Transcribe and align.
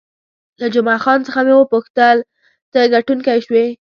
له 0.59 0.67
جمعه 0.73 0.99
خان 1.03 1.19
څخه 1.27 1.39
مې 1.45 1.53
وپوښتل، 1.57 2.17
ته 2.71 2.79
ګټونکی 2.93 3.39
شوې؟ 3.45 3.65